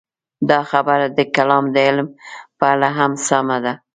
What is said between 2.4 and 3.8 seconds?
په اړه هم سمه ده.